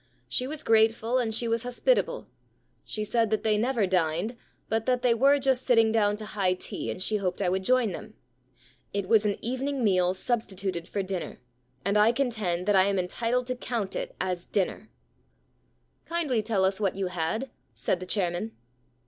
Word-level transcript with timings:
She 0.27 0.47
was 0.47 0.63
grateful 0.63 1.19
and 1.19 1.31
she 1.31 1.47
was 1.47 1.61
hospitable. 1.61 2.27
She 2.83 3.03
said 3.03 3.29
58 3.29 3.29
The 3.29 3.37
Free 3.37 3.37
Meal 3.37 3.37
Problem 3.37 3.37
that 3.37 3.43
they 3.43 3.57
never 3.61 3.87
dined 3.87 4.37
but 4.67 4.85
that 4.87 5.01
they 5.03 5.13
were 5.13 5.37
just 5.37 5.63
sitting 5.63 5.91
down 5.91 6.15
to 6.15 6.25
high 6.25 6.55
tea, 6.55 6.89
and 6.89 7.03
she 7.03 7.17
hoped 7.17 7.39
I 7.39 7.49
would 7.49 7.61
join 7.63 7.91
them. 7.91 8.15
It 8.93 9.07
was 9.07 9.27
an 9.27 9.37
evening 9.45 9.83
meal 9.83 10.15
substituted 10.15 10.87
for 10.87 11.03
dinner, 11.03 11.39
and 11.85 11.99
I 11.99 12.11
contend 12.13 12.65
that 12.65 12.73
1 12.73 12.83
am 12.87 12.97
entitled 12.97 13.45
to 13.45 13.55
count 13.55 13.95
it 13.95 14.15
as 14.19 14.47
dinner/ 14.47 14.89
* 15.53 16.05
Kindly 16.07 16.41
tell 16.41 16.65
us 16.65 16.79
what 16.79 16.95
you 16.95 17.05
had,' 17.05 17.51
said 17.75 17.99
the 17.99 18.07
chairman. 18.07 18.53